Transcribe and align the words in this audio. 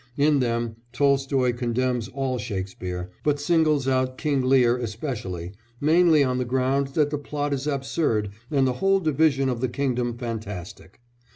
In 0.17 0.39
them 0.39 0.77
Tolstoy 0.93 1.53
condemns 1.53 2.07
all 2.07 2.39
Shakespeare, 2.39 3.11
but 3.23 3.39
singles 3.39 3.87
out 3.87 4.17
King 4.17 4.41
Lear 4.41 4.75
especially, 4.75 5.53
mainly 5.79 6.23
on 6.23 6.39
the 6.39 6.43
ground 6.43 6.95
that 6.95 7.11
the 7.11 7.19
plot 7.19 7.53
is 7.53 7.67
absurd 7.67 8.29
and 8.49 8.65
the 8.65 8.73
whole 8.81 8.99
division 8.99 9.47
of 9.47 9.61
the 9.61 9.69
kingdom 9.69 10.17
fantastic. 10.17 10.99